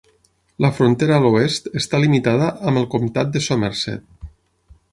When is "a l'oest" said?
1.19-1.69